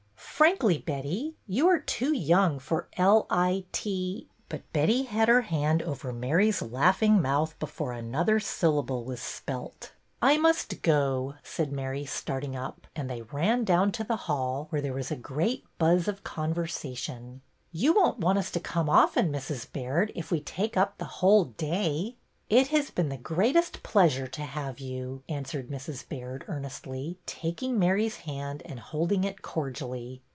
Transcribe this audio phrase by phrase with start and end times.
[0.41, 5.83] ''Frankly, Betty, you are too young for 1 i t —"But Betty had her hand
[5.83, 9.91] over Mary's laughing mouth before another syllable was spelt.
[10.21, 13.91] 134 BETTY BAIRD'S VENTURES I must go," said Mary, starting up, and they ran down
[13.91, 17.41] to the hall, where there was a great buzz of conversation."
[17.71, 19.71] You won't want us to come often, Mrs.
[19.71, 22.15] Baird, if we take up the whole day.""
[22.49, 26.09] It has been the greatest pleasure to have you," answered Mrs.
[26.09, 30.21] Baird, earnestly, taking Mary's hand and holding it cordially.